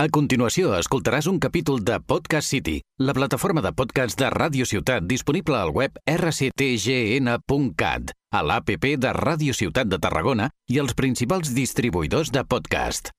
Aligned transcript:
A 0.00 0.06
continuació, 0.08 0.70
escoltaràs 0.80 1.26
un 1.28 1.36
capítol 1.44 1.82
de 1.84 1.98
Podcast 2.00 2.54
City, 2.54 2.78
la 3.04 3.12
plataforma 3.12 3.60
de 3.60 3.68
podcast 3.76 4.16
de 4.16 4.30
Ràdio 4.32 4.64
Ciutat 4.64 5.04
disponible 5.04 5.58
al 5.58 5.74
web 5.76 5.98
rctgn.cat, 6.08 8.14
a 8.32 8.40
l'APP 8.40 8.96
de 8.96 9.12
Ràdio 9.12 9.52
Ciutat 9.52 9.92
de 9.92 10.00
Tarragona 10.00 10.48
i 10.72 10.80
els 10.80 10.96
principals 10.96 11.52
distribuïdors 11.52 12.32
de 12.32 12.40
podcast. 12.48 13.12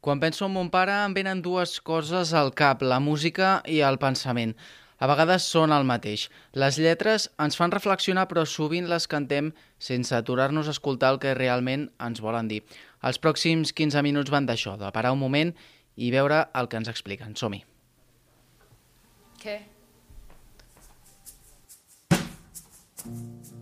Quan 0.00 0.24
penso 0.24 0.48
en 0.48 0.56
mon 0.56 0.72
pare 0.72 0.96
em 1.04 1.12
venen 1.12 1.44
dues 1.44 1.84
coses 1.84 2.32
al 2.32 2.56
cap, 2.56 2.80
la 2.80 2.96
música 2.96 3.60
i 3.68 3.84
el 3.84 4.00
pensament. 4.00 4.56
A 5.02 5.08
vegades 5.10 5.48
són 5.50 5.74
el 5.74 5.86
mateix. 5.88 6.28
Les 6.54 6.78
lletres 6.78 7.26
ens 7.42 7.58
fan 7.58 7.74
reflexionar 7.74 8.28
però 8.30 8.46
sovint 8.46 8.86
les 8.90 9.08
cantem 9.10 9.50
sense 9.82 10.14
aturar-nos 10.14 10.70
a 10.70 10.76
escoltar 10.76 11.10
el 11.14 11.18
que 11.24 11.34
realment 11.34 11.88
ens 12.06 12.22
volen 12.22 12.46
dir. 12.52 12.62
Els 13.02 13.18
pròxims 13.18 13.74
15 13.74 14.06
minuts 14.06 14.30
van 14.30 14.46
d'això, 14.46 14.78
de 14.78 14.94
parar 14.94 15.12
un 15.16 15.22
moment 15.24 15.52
i 15.96 16.14
veure 16.14 16.44
el 16.54 16.70
que 16.70 16.78
ens 16.78 16.92
expliquen. 16.94 17.34
Som-hi. 17.34 17.64
Què? 19.42 19.58
change 23.02 23.61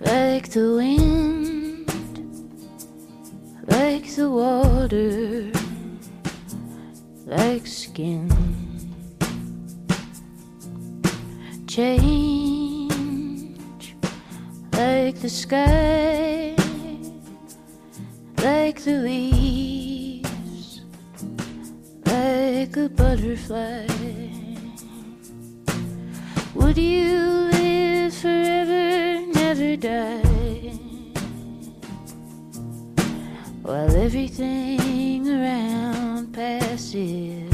like 0.00 0.48
the 0.50 0.74
wind, 0.76 1.88
like 3.66 4.14
the 4.14 4.30
water, 4.30 5.50
like 7.26 7.66
skin. 7.66 8.30
Change 11.66 12.96
like 14.72 15.20
the 15.20 15.28
sky, 15.28 16.54
like 18.42 18.80
the 18.82 18.98
leaves, 19.02 20.82
like 22.06 22.76
a 22.76 22.88
butterfly. 22.88 23.86
Would 26.54 26.78
you 26.78 27.50
live 27.52 28.14
forever, 28.14 28.55
While 33.62 33.94
everything 33.94 35.28
around 35.28 36.32
passes. 36.32 37.52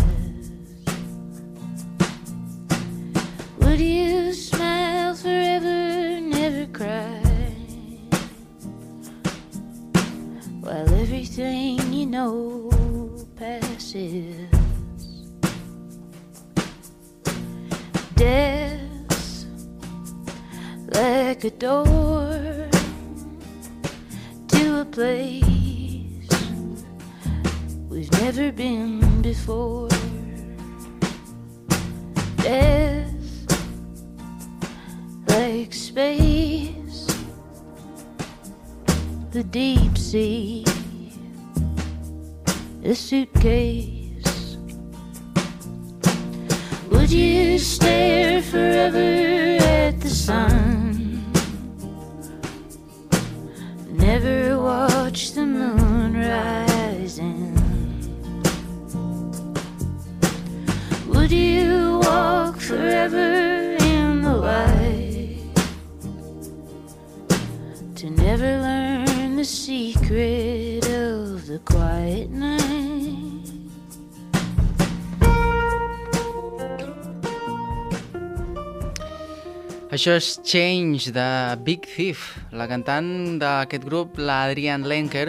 Would 3.58 3.80
you 3.80 4.32
smile 4.34 5.16
forever, 5.16 6.20
never 6.20 6.66
cry? 6.66 7.22
While 10.60 10.94
everything 10.94 11.92
you 11.92 12.06
know 12.06 12.71
like 21.42 21.54
a 21.54 21.56
door 21.56 22.68
to 24.46 24.80
a 24.80 24.84
place 24.84 26.28
we've 27.88 28.12
never 28.12 28.52
been 28.52 29.22
before. 29.22 29.88
Death 32.36 33.12
like 35.26 35.72
space, 35.72 37.06
the 39.32 39.42
deep 39.42 39.98
sea, 39.98 40.64
a 42.84 42.94
suitcase. 42.94 44.58
Would 46.90 47.10
you 47.10 47.58
stare 47.58 48.42
forever 48.42 49.58
at 49.60 50.00
the 50.00 50.10
sun? 50.10 50.81
Never 54.22 54.62
watch 54.62 55.32
the 55.32 55.44
moon 55.44 56.14
rising. 56.14 57.58
Would 61.08 61.32
you 61.32 61.98
walk 62.04 62.60
forever 62.60 63.74
in 63.80 64.22
the 64.22 64.36
light 64.36 65.38
to 67.96 68.10
never 68.10 68.60
learn 68.62 69.34
the 69.34 69.44
secret 69.44 70.88
of 70.88 71.48
the 71.48 71.60
quiet 71.64 72.30
night? 72.30 72.61
Això 79.92 80.14
és 80.16 80.38
Change 80.40 81.10
de 81.12 81.24
Big 81.66 81.84
Thief. 81.84 82.22
La 82.56 82.64
cantant 82.64 83.36
d'aquest 83.36 83.82
grup, 83.84 84.16
l'Adrian 84.16 84.86
Lenker, 84.88 85.26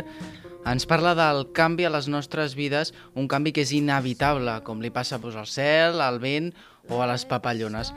ens 0.72 0.88
parla 0.88 1.12
del 1.20 1.42
canvi 1.52 1.84
a 1.84 1.92
les 1.92 2.08
nostres 2.08 2.56
vides, 2.56 2.94
un 3.20 3.28
canvi 3.28 3.52
que 3.52 3.66
és 3.68 3.74
inevitable, 3.76 4.54
com 4.64 4.80
li 4.80 4.88
passa 4.88 5.20
doncs, 5.20 5.36
al 5.36 5.50
cel, 5.52 6.00
al 6.00 6.22
vent 6.24 6.54
o 6.88 7.02
a 7.04 7.10
les 7.12 7.28
papallones. 7.28 7.92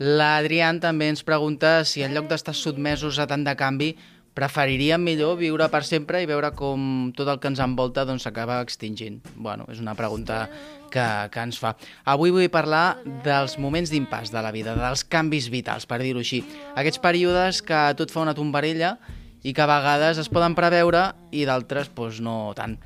L'Adrian 0.00 0.80
també 0.80 1.10
ens 1.12 1.20
pregunta 1.20 1.82
si 1.84 2.00
en 2.00 2.16
lloc 2.16 2.32
d'estar 2.32 2.56
sotmesos 2.56 3.20
a 3.20 3.28
tant 3.28 3.44
de 3.44 3.52
canvi, 3.52 3.92
preferiríem 4.36 5.00
millor 5.00 5.38
viure 5.40 5.66
per 5.72 5.82
sempre 5.88 6.20
i 6.20 6.28
veure 6.28 6.50
com 6.56 7.10
tot 7.16 7.28
el 7.32 7.40
que 7.40 7.48
ens 7.48 7.62
envolta 7.64 8.04
doncs, 8.04 8.26
s'acaba 8.26 8.58
doncs, 8.60 8.68
extingint. 8.68 9.22
Bueno, 9.34 9.64
és 9.72 9.80
una 9.80 9.96
pregunta 9.96 10.44
que, 10.92 11.04
que 11.32 11.44
ens 11.46 11.56
fa. 11.60 11.72
Avui 12.04 12.34
vull 12.34 12.50
parlar 12.52 12.98
dels 13.24 13.56
moments 13.62 13.92
d'impàs 13.92 14.32
de 14.34 14.42
la 14.44 14.52
vida, 14.52 14.76
dels 14.76 15.06
canvis 15.08 15.48
vitals, 15.52 15.88
per 15.88 16.02
dir-ho 16.04 16.20
així. 16.20 16.42
Aquests 16.76 17.00
períodes 17.00 17.62
que 17.64 17.86
tot 17.96 18.12
fa 18.12 18.26
una 18.26 18.36
tombarella 18.36 18.98
i 19.46 19.54
que 19.54 19.62
a 19.62 19.70
vegades 19.70 20.20
es 20.20 20.28
poden 20.28 20.56
preveure 20.58 21.08
i 21.32 21.46
d'altres 21.48 21.88
doncs, 21.94 22.20
no 22.20 22.52
tant. 22.58 22.76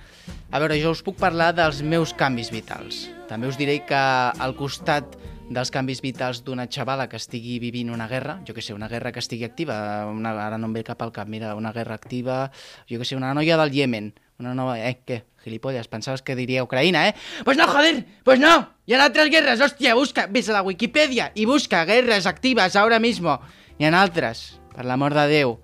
A 0.50 0.62
veure, 0.62 0.78
jo 0.82 0.94
us 0.94 1.02
puc 1.02 1.18
parlar 1.18 1.50
dels 1.56 1.82
meus 1.82 2.14
canvis 2.14 2.50
vitals. 2.54 3.08
També 3.30 3.50
us 3.50 3.58
diré 3.58 3.80
que 3.86 3.98
al 3.98 4.54
costat 4.58 5.18
dels 5.50 5.72
canvis 5.74 5.98
vitals 6.00 6.44
d'una 6.46 6.68
xavala 6.70 7.08
que 7.10 7.18
estigui 7.18 7.58
vivint 7.58 7.90
una 7.90 8.06
guerra, 8.08 8.38
jo 8.46 8.54
que 8.54 8.62
sé, 8.62 8.72
una 8.72 8.88
guerra 8.88 9.10
que 9.12 9.18
estigui 9.18 9.44
activa, 9.44 10.06
una, 10.06 10.32
ara 10.46 10.58
no 10.58 10.70
em 10.70 10.76
ve 10.78 10.84
cap 10.86 11.02
al 11.02 11.10
cap, 11.12 11.28
mira, 11.28 11.56
una 11.58 11.72
guerra 11.74 11.96
activa, 11.98 12.44
jo 12.88 13.00
que 13.00 13.08
sé, 13.08 13.18
una 13.18 13.34
noia 13.34 13.58
del 13.58 13.74
Yemen, 13.74 14.12
una 14.38 14.54
nova... 14.54 14.78
Eh, 14.78 15.00
què? 15.04 15.24
Gilipolles, 15.40 15.88
pensaves 15.88 16.20
que 16.20 16.36
diria 16.36 16.62
Ucraïna, 16.66 17.06
eh? 17.08 17.14
Pues 17.44 17.56
no, 17.56 17.66
joder, 17.66 18.04
pues 18.24 18.38
no, 18.38 18.52
hi 18.86 18.94
ha 18.94 19.02
altres 19.02 19.30
guerres, 19.32 19.62
hòstia, 19.64 19.96
busca, 19.96 20.26
ves 20.28 20.50
a 20.52 20.58
la 20.58 20.62
Wikipedia 20.62 21.30
i 21.34 21.46
busca 21.48 21.86
guerres 21.88 22.28
actives 22.28 22.76
ahora 22.76 23.00
mismo. 23.00 23.40
Hi 23.80 23.88
ha 23.88 23.94
altres, 23.96 24.60
per 24.74 24.84
l'amor 24.84 25.16
de 25.16 25.26
Déu. 25.32 25.56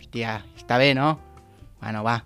Hòstia, 0.00 0.40
està 0.56 0.80
bé, 0.80 0.94
no? 0.96 1.12
Bueno, 1.80 2.02
va, 2.02 2.22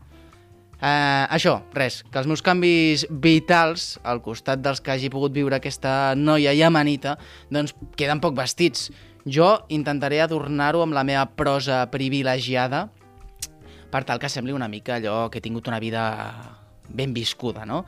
Uh, 0.84 1.24
això, 1.32 1.62
res, 1.72 2.02
que 2.12 2.18
els 2.20 2.26
meus 2.28 2.42
canvis 2.44 3.06
vitals, 3.08 3.94
al 4.04 4.18
costat 4.20 4.60
dels 4.60 4.82
que 4.84 4.92
hagi 4.92 5.08
pogut 5.08 5.32
viure 5.32 5.56
aquesta 5.56 6.12
noia 6.12 6.52
iemenita, 6.52 7.14
doncs 7.48 7.72
queden 7.96 8.20
poc 8.20 8.36
vestits. 8.36 8.90
Jo 9.24 9.62
intentaré 9.72 10.18
adornar-ho 10.20 10.82
amb 10.84 10.92
la 10.92 11.06
meva 11.08 11.22
prosa 11.38 11.78
privilegiada 11.88 12.90
per 13.94 14.02
tal 14.04 14.20
que 14.20 14.28
sembli 14.28 14.52
una 14.52 14.68
mica 14.68 14.98
allò 14.98 15.30
que 15.30 15.40
he 15.40 15.46
tingut 15.46 15.70
una 15.72 15.78
vida 15.80 16.02
ben 16.92 17.14
viscuda, 17.16 17.64
no? 17.64 17.86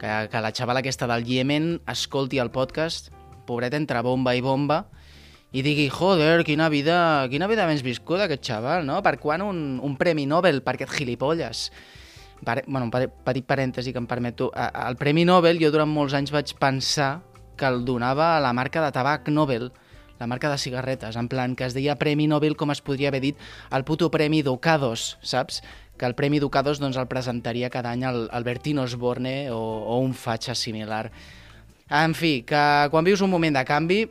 Que, 0.00 0.30
que 0.32 0.40
la 0.40 0.54
xavala 0.54 0.80
aquesta 0.80 1.10
del 1.10 1.28
Yemen 1.28 1.82
escolti 1.84 2.40
el 2.40 2.48
podcast, 2.54 3.12
pobret 3.44 3.76
entre 3.76 4.00
bomba 4.00 4.32
i 4.32 4.40
bomba, 4.40 4.86
i 5.52 5.60
digui, 5.66 5.90
joder, 5.92 6.46
quina 6.48 6.72
vida, 6.72 7.28
quina 7.28 7.48
vida 7.50 7.68
més 7.68 7.84
viscuda 7.84 8.24
aquest 8.24 8.48
xaval, 8.48 8.88
no? 8.88 9.02
Per 9.04 9.18
quan 9.20 9.44
un, 9.44 9.62
un 9.84 10.00
premi 10.00 10.24
Nobel 10.24 10.64
per 10.64 10.78
aquest 10.78 10.96
gilipolles? 10.96 11.68
Pare, 12.44 12.62
bueno, 12.66 12.86
un 12.86 12.92
petit 12.92 13.44
parèntesi 13.46 13.92
que 13.92 13.98
em 13.98 14.06
permeto. 14.06 14.52
El 14.54 14.96
Premi 14.96 15.24
Nobel 15.26 15.58
jo 15.62 15.72
durant 15.74 15.90
molts 15.90 16.14
anys 16.14 16.30
vaig 16.34 16.54
pensar 16.60 17.18
que 17.58 17.66
el 17.66 17.84
donava 17.84 18.36
a 18.36 18.40
la 18.40 18.52
marca 18.54 18.84
de 18.84 18.92
tabac 18.94 19.28
Nobel, 19.28 19.72
la 20.18 20.26
marca 20.26 20.50
de 20.50 20.58
cigarretes, 20.58 21.16
en 21.16 21.28
plan 21.28 21.54
que 21.56 21.66
es 21.66 21.74
deia 21.74 21.98
Premi 21.98 22.26
Nobel 22.30 22.56
com 22.56 22.70
es 22.70 22.82
podria 22.82 23.10
haver 23.10 23.20
dit 23.22 23.42
el 23.74 23.84
puto 23.84 24.10
Premi 24.10 24.42
Ducados, 24.42 25.18
saps? 25.22 25.62
Que 25.98 26.06
el 26.06 26.14
Premi 26.14 26.38
Ducados 26.38 26.78
doncs, 26.78 26.96
el 26.96 27.10
presentaria 27.10 27.70
cada 27.70 27.90
any 27.90 28.04
el, 28.06 28.28
el 28.32 28.46
Bertino 28.46 28.82
Osborne 28.86 29.50
o, 29.50 29.58
o 29.58 29.98
un 29.98 30.14
fatxa 30.14 30.54
similar. 30.54 31.10
En 31.90 32.14
fi, 32.14 32.42
que 32.46 32.62
quan 32.90 33.06
vius 33.06 33.22
un 33.24 33.30
moment 33.30 33.56
de 33.58 33.64
canvi, 33.66 34.02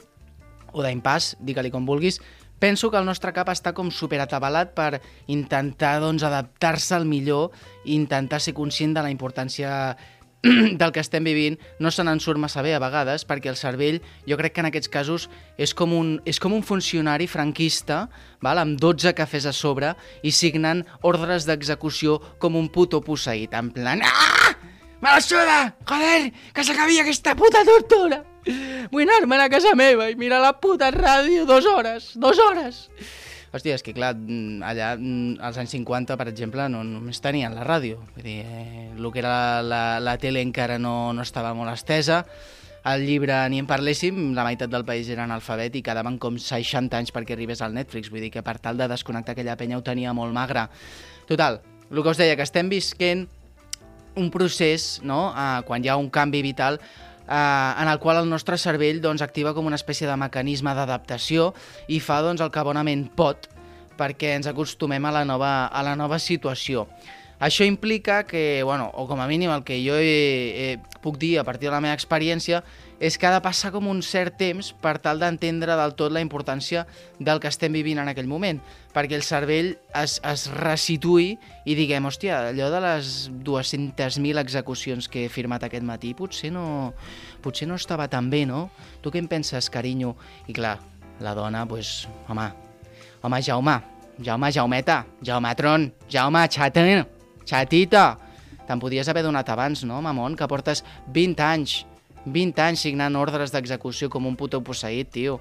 o 0.73 0.83
d'impàs, 0.83 1.35
digue-li 1.39 1.71
com 1.71 1.85
vulguis, 1.87 2.19
penso 2.59 2.91
que 2.91 2.97
el 2.97 3.05
nostre 3.05 3.33
cap 3.33 3.49
està 3.53 3.73
com 3.77 3.91
superatabalat 3.93 4.73
per 4.77 5.01
intentar 5.27 5.97
doncs, 6.03 6.25
adaptar-se 6.25 6.95
al 6.95 7.05
millor 7.05 7.51
i 7.85 7.95
intentar 7.95 8.41
ser 8.41 8.55
conscient 8.57 8.95
de 8.97 9.03
la 9.05 9.11
importància 9.13 9.95
del 10.79 10.91
que 10.93 11.01
estem 11.01 11.25
vivint 11.25 11.57
no 11.81 11.91
se 11.91 12.05
n'en 12.05 12.21
surt 12.21 12.39
massa 12.39 12.61
bé 12.65 12.75
a 12.77 12.81
vegades 12.81 13.25
perquè 13.27 13.49
el 13.51 13.57
cervell, 13.59 13.99
jo 14.29 14.37
crec 14.37 14.55
que 14.55 14.63
en 14.63 14.69
aquests 14.69 14.91
casos 14.93 15.27
és 15.57 15.73
com 15.73 15.93
un, 15.97 16.17
és 16.25 16.39
com 16.39 16.53
un 16.53 16.63
funcionari 16.63 17.27
franquista 17.27 18.05
val? 18.45 18.61
amb 18.61 18.79
12 18.81 19.13
cafès 19.17 19.49
a 19.49 19.53
sobre 19.53 19.93
i 20.23 20.31
signant 20.31 20.85
ordres 21.01 21.49
d'execució 21.49 22.19
com 22.39 22.55
un 22.55 22.69
puto 22.69 23.01
posseït, 23.01 23.53
en 23.53 23.73
plan 23.73 24.05
ah! 24.05 24.53
Me 24.97 25.11
la 25.13 25.21
suda! 25.21 25.75
Joder, 25.85 26.31
que 26.53 26.63
s'acabi 26.65 26.97
aquesta 26.97 27.35
puta 27.37 27.61
tortura! 27.65 28.23
Vull 28.91 29.05
anar-me'n 29.05 29.45
a 29.45 29.49
casa 29.51 29.73
meva 29.77 30.09
i 30.11 30.17
mirar 30.19 30.41
la 30.43 30.53
puta 30.61 30.91
ràdio 30.93 31.45
dues 31.47 31.67
hores, 31.67 32.11
dues 32.15 32.39
hores! 32.39 32.83
Hòstia, 33.47 33.77
és 33.77 33.83
que 33.83 33.93
clar, 33.95 34.11
allà 34.13 34.91
mm, 34.97 35.39
als 35.43 35.57
anys 35.61 35.73
50, 35.77 36.17
per 36.19 36.27
exemple, 36.29 36.67
no 36.69 36.83
només 36.83 37.21
tenien 37.23 37.55
la 37.55 37.63
ràdio. 37.65 38.01
Vull 38.15 38.25
dir, 38.25 38.41
eh, 38.43 38.89
el 38.91 39.07
que 39.13 39.23
era 39.23 39.31
la, 39.31 39.61
la, 39.63 39.81
la 40.03 40.17
tele 40.21 40.43
encara 40.43 40.75
no, 40.77 41.13
no 41.15 41.23
estava 41.23 41.53
molt 41.57 41.71
estesa, 41.71 42.25
el 42.87 43.05
llibre 43.07 43.35
ni 43.51 43.59
en 43.59 43.67
parléssim, 43.67 44.19
la 44.35 44.45
meitat 44.47 44.71
del 44.71 44.85
país 44.87 45.09
era 45.11 45.25
analfabet 45.25 45.75
i 45.75 45.83
quedaven 45.83 46.19
com 46.23 46.37
60 46.39 46.95
anys 46.99 47.11
perquè 47.15 47.35
arribés 47.35 47.63
al 47.63 47.73
Netflix, 47.75 48.11
vull 48.11 48.23
dir 48.23 48.31
que 48.31 48.43
per 48.45 48.57
tal 48.63 48.79
de 48.79 48.87
desconnectar 48.87 49.35
aquella 49.35 49.57
penya 49.59 49.79
ho 49.79 49.83
tenia 49.83 50.13
molt 50.15 50.35
magre. 50.35 50.67
Total, 51.27 51.59
el 51.91 52.03
que 52.03 52.13
us 52.13 52.21
deia, 52.21 52.37
que 52.39 52.47
estem 52.47 52.69
visquent 52.71 53.25
un 54.17 54.31
procés, 54.31 54.97
no?, 55.03 55.33
eh, 55.35 55.63
quan 55.67 55.83
hi 55.83 55.91
ha 55.91 55.97
un 55.99 56.09
canvi 56.13 56.41
vital, 56.45 56.79
eh, 57.27 57.81
en 57.81 57.91
el 57.91 57.99
qual 57.99 58.23
el 58.23 58.29
nostre 58.29 58.57
cervell 58.57 59.01
doncs, 59.03 59.21
activa 59.21 59.53
com 59.53 59.67
una 59.67 59.79
espècie 59.79 60.07
de 60.07 60.17
mecanisme 60.17 60.73
d'adaptació 60.73 61.51
i 61.87 61.99
fa 61.99 62.21
doncs, 62.25 62.41
el 62.41 62.51
que 62.51 62.65
bonament 62.65 63.07
pot 63.15 63.49
perquè 63.97 64.35
ens 64.37 64.47
acostumem 64.47 65.05
a 65.09 65.13
la 65.13 65.23
nova, 65.25 65.67
a 65.67 65.83
la 65.83 65.95
nova 65.97 66.19
situació. 66.21 66.85
Això 67.39 67.65
implica 67.65 68.23
que, 68.25 68.63
bueno, 68.63 68.89
o 68.93 69.05
com 69.09 69.19
a 69.21 69.27
mínim 69.29 69.51
el 69.53 69.63
que 69.65 69.77
jo 69.83 69.97
he, 69.97 70.13
he, 70.57 70.99
puc 71.03 71.19
dir 71.21 71.37
a 71.37 71.43
partir 71.45 71.69
de 71.69 71.75
la 71.75 71.81
meva 71.81 71.97
experiència, 71.97 72.63
és 72.99 73.17
que 73.17 73.27
ha 73.29 73.33
de 73.33 73.41
passar 73.45 73.71
com 73.73 73.87
un 73.89 74.01
cert 74.01 74.37
temps 74.39 74.71
per 74.81 74.97
tal 75.03 75.21
d'entendre 75.21 75.75
del 75.77 75.93
tot 75.97 76.13
la 76.13 76.21
importància 76.23 76.85
del 77.19 77.41
que 77.41 77.49
estem 77.51 77.73
vivint 77.75 78.01
en 78.01 78.09
aquell 78.09 78.29
moment, 78.29 78.59
perquè 78.93 79.17
el 79.17 79.25
cervell 79.25 79.75
es, 79.93 80.17
es 80.25 80.47
resituï 80.53 81.35
i 81.65 81.77
diguem, 81.77 82.07
hòstia, 82.09 82.39
allò 82.51 82.69
de 82.73 82.81
les 82.83 83.15
200.000 83.45 84.41
execucions 84.41 85.09
que 85.11 85.25
he 85.25 85.33
firmat 85.33 85.67
aquest 85.67 85.85
matí 85.85 86.13
potser 86.17 86.51
no, 86.53 86.93
potser 87.45 87.69
no 87.69 87.77
estava 87.77 88.07
tan 88.09 88.31
bé, 88.33 88.45
no? 88.49 88.67
Tu 89.01 89.13
què 89.13 89.21
en 89.21 89.29
penses, 89.29 89.69
carinyo? 89.69 90.15
I 90.49 90.57
clar, 90.57 90.77
la 91.21 91.35
dona, 91.37 91.65
doncs, 91.69 92.07
home, 92.29 92.47
home, 93.21 93.41
Jaume, 93.45 93.77
Jaume, 94.23 94.51
Jaumeta, 94.51 95.03
Jaumetron, 95.21 95.91
Jaume, 96.09 96.47
xaten, 96.49 97.05
xatita, 97.45 98.07
te'n 98.67 98.81
podies 98.81 99.07
haver 99.07 99.23
donat 99.23 99.49
abans, 99.53 99.85
no, 99.85 100.01
mamon, 100.01 100.35
que 100.35 100.49
portes 100.49 100.83
20 101.13 101.45
anys, 101.45 101.77
20 102.33 102.61
anys 102.63 102.83
signant 102.87 103.15
ordres 103.19 103.53
d'execució 103.53 104.09
com 104.09 104.27
un 104.27 104.35
puto 104.39 104.61
posseït, 104.63 105.11
tio. 105.13 105.39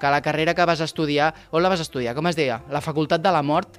Que 0.00 0.10
la 0.10 0.22
carrera 0.22 0.54
que 0.54 0.66
vas 0.66 0.82
estudiar... 0.84 1.32
On 1.50 1.62
la 1.62 1.70
vas 1.72 1.82
estudiar? 1.84 2.14
Com 2.16 2.26
es 2.28 2.36
deia? 2.36 2.60
La 2.70 2.82
facultat 2.84 3.22
de 3.22 3.32
la 3.32 3.42
mort? 3.42 3.78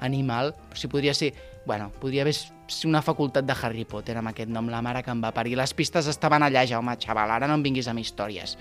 Animal? 0.00 0.54
Si 0.74 0.88
podria 0.88 1.14
ser... 1.14 1.32
Bueno, 1.66 1.90
podria 2.00 2.22
haver 2.22 2.36
una 2.84 3.02
facultat 3.02 3.44
de 3.44 3.56
Harry 3.60 3.84
Potter 3.84 4.16
amb 4.16 4.30
aquest 4.30 4.48
nom, 4.48 4.70
la 4.72 4.80
mare 4.84 5.02
que 5.04 5.12
em 5.12 5.20
va 5.20 5.34
parir. 5.36 5.56
Les 5.58 5.74
pistes 5.76 6.08
estaven 6.08 6.44
allà, 6.46 6.64
Jaume, 6.68 6.94
xaval, 7.00 7.34
ara 7.34 7.48
no 7.50 7.58
em 7.58 7.64
vinguis 7.66 7.88
amb 7.90 8.00
històries. 8.00 8.56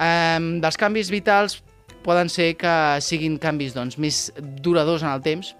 Um, 0.00 0.58
dels 0.60 0.78
canvis 0.80 1.10
vitals 1.12 1.60
poden 2.04 2.30
ser 2.32 2.54
que 2.60 2.74
siguin 3.04 3.38
canvis 3.40 3.74
doncs, 3.76 3.98
més 4.00 4.28
duradors 4.64 5.04
en 5.04 5.12
el 5.12 5.24
temps, 5.24 5.54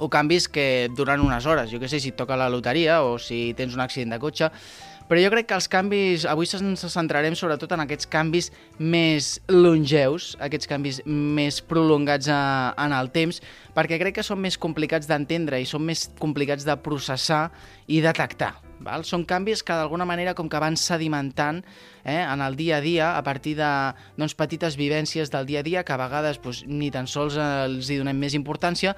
o 0.00 0.08
canvis 0.08 0.48
que 0.48 0.88
duren 0.96 1.20
unes 1.20 1.46
hores. 1.46 1.70
Jo 1.70 1.78
que 1.78 1.88
sé, 1.88 2.00
si 2.00 2.10
et 2.10 2.18
toca 2.18 2.38
la 2.40 2.48
loteria 2.50 3.02
o 3.04 3.18
si 3.20 3.52
tens 3.54 3.76
un 3.76 3.84
accident 3.84 4.16
de 4.16 4.18
cotxe, 4.22 4.48
però 5.10 5.18
jo 5.18 5.30
crec 5.32 5.48
que 5.50 5.56
els 5.58 5.66
canvis, 5.66 6.24
avui 6.30 6.46
ens 6.54 6.84
centrarem 6.92 7.34
sobretot 7.34 7.72
en 7.74 7.82
aquests 7.82 8.06
canvis 8.06 8.52
més 8.78 9.40
longeus, 9.50 10.36
aquests 10.38 10.70
canvis 10.70 11.00
més 11.04 11.58
prolongats 11.66 12.30
a, 12.30 12.40
en 12.78 12.94
el 12.94 13.10
temps, 13.10 13.40
perquè 13.74 13.98
crec 13.98 14.20
que 14.20 14.26
són 14.26 14.38
més 14.38 14.54
complicats 14.54 15.10
d'entendre 15.10 15.58
i 15.58 15.66
són 15.66 15.82
més 15.88 16.06
complicats 16.22 16.62
de 16.62 16.76
processar 16.78 17.48
i 17.90 17.98
detectar. 18.04 18.52
Val? 18.86 19.02
Són 19.04 19.26
canvis 19.28 19.64
que 19.66 19.74
d'alguna 19.74 20.06
manera 20.06 20.36
com 20.38 20.48
que 20.48 20.60
van 20.62 20.78
sedimentant 20.78 21.58
eh, 22.04 22.22
en 22.22 22.40
el 22.40 22.54
dia 22.56 22.78
a 22.78 22.84
dia 22.84 23.10
a 23.18 23.24
partir 23.26 23.56
de 23.58 23.70
doncs, 24.16 24.38
petites 24.38 24.78
vivències 24.78 25.34
del 25.34 25.50
dia 25.50 25.60
a 25.60 25.66
dia 25.66 25.82
que 25.82 25.92
a 25.92 25.98
vegades 26.00 26.38
doncs, 26.38 26.62
ni 26.70 26.92
tan 26.94 27.10
sols 27.10 27.34
els 27.36 27.90
hi 27.90 27.98
donem 27.98 28.16
més 28.16 28.38
importància, 28.38 28.94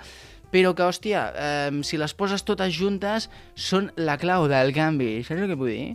però 0.52 0.74
que, 0.76 0.84
hòstia, 0.84 1.26
eh, 1.32 1.82
si 1.82 1.98
les 2.00 2.12
poses 2.14 2.44
totes 2.44 2.74
juntes, 2.76 3.30
són 3.56 3.90
la 3.96 4.18
clau 4.20 4.46
del 4.52 4.74
canvi. 4.76 5.22
Saps 5.24 5.40
el 5.40 5.52
que 5.52 5.58
vull 5.58 5.72
dir? 5.72 5.92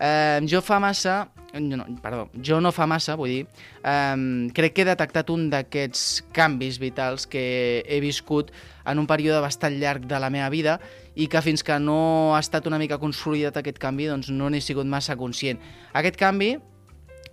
Eh, 0.00 0.40
jo 0.48 0.62
fa 0.64 0.80
massa... 0.80 1.28
No, 1.50 1.82
perdó, 1.98 2.28
jo 2.46 2.60
no 2.62 2.70
fa 2.70 2.86
massa, 2.86 3.16
vull 3.18 3.32
dir, 3.32 3.40
eh, 3.82 4.50
crec 4.54 4.76
que 4.76 4.84
he 4.84 4.86
detectat 4.86 5.32
un 5.34 5.48
d'aquests 5.50 6.20
canvis 6.36 6.78
vitals 6.78 7.26
que 7.26 7.42
he 7.82 7.98
viscut 7.98 8.52
en 8.86 9.02
un 9.02 9.08
període 9.10 9.40
bastant 9.42 9.74
llarg 9.80 10.06
de 10.06 10.20
la 10.22 10.30
meva 10.30 10.46
vida 10.54 10.76
i 11.18 11.26
que 11.26 11.42
fins 11.42 11.66
que 11.66 11.80
no 11.82 12.36
ha 12.36 12.38
estat 12.38 12.70
una 12.70 12.78
mica 12.78 13.00
consolidat 13.02 13.58
aquest 13.58 13.82
canvi, 13.82 14.06
doncs 14.06 14.30
no 14.30 14.46
n'he 14.46 14.62
sigut 14.62 14.86
massa 14.86 15.18
conscient. 15.18 15.58
Aquest 15.90 16.20
canvi 16.20 16.52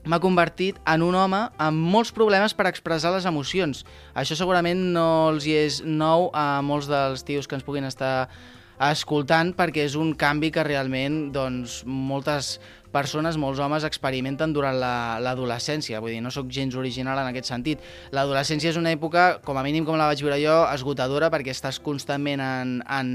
m'ha 0.07 0.21
convertit 0.23 0.79
en 0.87 1.03
un 1.05 1.15
home 1.15 1.41
amb 1.61 1.89
molts 1.93 2.13
problemes 2.15 2.55
per 2.57 2.67
expressar 2.69 3.13
les 3.15 3.27
emocions. 3.29 3.83
Això 4.15 4.37
segurament 4.39 4.79
no 4.95 5.07
els 5.31 5.47
hi 5.47 5.57
és 5.59 5.81
nou 5.85 6.29
a 6.33 6.61
molts 6.65 6.89
dels 6.91 7.25
tios 7.27 7.47
que 7.47 7.59
ens 7.59 7.67
puguin 7.67 7.87
estar 7.87 8.29
escoltant 8.77 9.55
perquè 9.57 9.87
és 9.87 9.95
un 9.97 10.13
canvi 10.13 10.51
que 10.53 10.65
realment 10.65 11.31
doncs, 11.33 11.81
moltes 11.85 12.57
persones, 12.93 13.37
molts 13.37 13.59
homes 13.59 13.85
experimenten 13.87 14.53
durant 14.55 14.77
l'adolescència, 14.79 15.97
la, 15.97 16.01
vull 16.03 16.13
dir, 16.15 16.21
no 16.23 16.31
sóc 16.33 16.49
gens 16.53 16.77
original 16.79 17.19
en 17.21 17.29
aquest 17.31 17.49
sentit. 17.51 17.83
L'adolescència 18.15 18.71
és 18.71 18.79
una 18.79 18.93
època, 18.95 19.41
com 19.45 19.59
a 19.59 19.65
mínim 19.65 19.85
com 19.85 19.99
la 19.99 20.07
vaig 20.09 20.23
viure 20.23 20.39
jo, 20.41 20.59
esgotadora 20.71 21.31
perquè 21.33 21.53
estàs 21.53 21.81
constantment 21.83 22.43
en, 22.43 22.77
en 22.87 23.11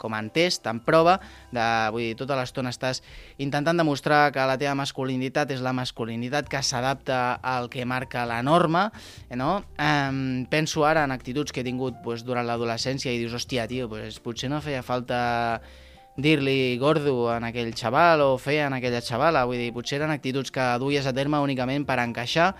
com 0.00 0.14
en 0.16 0.30
test, 0.34 0.66
en 0.70 0.80
prova, 0.84 1.16
de, 1.54 1.66
vull 1.94 2.04
dir, 2.08 2.16
tota 2.18 2.36
l'estona 2.38 2.72
estàs 2.74 3.02
intentant 3.42 3.78
demostrar 3.78 4.30
que 4.34 4.44
la 4.48 4.58
teva 4.60 4.74
masculinitat 4.78 5.54
és 5.54 5.64
la 5.64 5.74
masculinitat 5.76 6.50
que 6.52 6.62
s'adapta 6.62 7.38
al 7.42 7.70
que 7.72 7.86
marca 7.88 8.26
la 8.28 8.42
norma, 8.46 8.90
no? 9.36 9.64
Um, 9.78 10.46
penso 10.50 10.86
ara 10.86 11.04
en 11.04 11.14
actituds 11.14 11.52
que 11.52 11.62
he 11.62 11.66
tingut 11.66 11.98
pues, 12.04 12.24
durant 12.26 12.46
l'adolescència 12.46 13.12
i 13.12 13.20
dius, 13.22 13.34
hòstia, 13.36 13.68
tio, 13.70 13.90
pues, 13.92 14.20
potser 14.20 14.52
no 14.52 14.62
feia 14.64 14.84
falta 14.86 15.18
dir-li 16.16 16.78
gordo 16.80 17.28
en 17.34 17.44
aquell 17.44 17.74
xaval 17.76 18.22
o 18.24 18.28
feia 18.40 18.66
en 18.70 18.76
aquella 18.76 19.02
xavala, 19.04 19.44
vull 19.44 19.60
dir, 19.60 19.72
potser 19.76 20.00
eren 20.00 20.12
actituds 20.14 20.50
que 20.52 20.64
duies 20.80 21.06
a 21.06 21.12
terme 21.16 21.40
únicament 21.44 21.84
per 21.88 22.00
encaixar, 22.00 22.54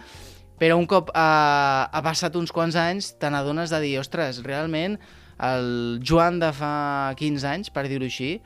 però 0.60 0.76
un 0.76 0.86
cop 0.88 1.10
ha, 1.16 1.88
ha 1.92 2.02
passat 2.04 2.36
uns 2.36 2.52
quants 2.52 2.76
anys 2.80 3.14
te 3.20 3.30
n'adones 3.32 3.72
de 3.72 3.80
dir, 3.84 3.96
ostres, 4.00 4.42
realment 4.44 4.98
el 5.42 6.00
Joan 6.04 6.40
de 6.40 6.52
fa 6.56 7.14
15 7.18 7.48
anys, 7.50 7.72
per 7.72 7.86
dir-ho 7.90 8.06
així, 8.06 8.36